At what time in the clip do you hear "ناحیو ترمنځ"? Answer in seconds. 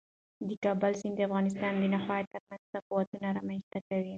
1.93-2.63